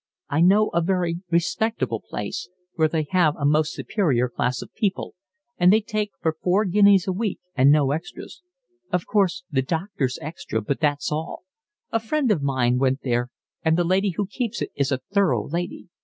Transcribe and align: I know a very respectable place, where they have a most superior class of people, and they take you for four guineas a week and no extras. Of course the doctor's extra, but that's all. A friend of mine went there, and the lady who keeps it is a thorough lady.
I 0.31 0.41
know 0.41 0.69
a 0.69 0.81
very 0.81 1.19
respectable 1.29 1.99
place, 1.99 2.49
where 2.73 2.87
they 2.87 3.05
have 3.11 3.35
a 3.35 3.45
most 3.45 3.71
superior 3.71 4.29
class 4.29 4.63
of 4.63 4.73
people, 4.73 5.13
and 5.59 5.71
they 5.71 5.79
take 5.79 6.09
you 6.09 6.17
for 6.23 6.37
four 6.41 6.65
guineas 6.65 7.05
a 7.07 7.11
week 7.11 7.39
and 7.55 7.71
no 7.71 7.91
extras. 7.91 8.41
Of 8.91 9.05
course 9.05 9.43
the 9.51 9.61
doctor's 9.61 10.17
extra, 10.19 10.59
but 10.59 10.79
that's 10.79 11.11
all. 11.11 11.43
A 11.91 11.99
friend 11.99 12.31
of 12.31 12.41
mine 12.41 12.79
went 12.79 13.01
there, 13.03 13.29
and 13.63 13.77
the 13.77 13.83
lady 13.83 14.13
who 14.17 14.25
keeps 14.25 14.59
it 14.59 14.71
is 14.73 14.91
a 14.91 14.97
thorough 15.13 15.47
lady. 15.47 15.87